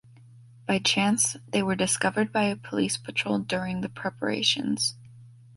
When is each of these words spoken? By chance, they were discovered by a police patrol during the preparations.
By 0.65 0.79
chance, 0.79 1.37
they 1.49 1.61
were 1.61 1.75
discovered 1.75 2.31
by 2.33 2.45
a 2.45 2.55
police 2.55 2.97
patrol 2.97 3.37
during 3.37 3.81
the 3.81 3.89
preparations. 3.89 4.95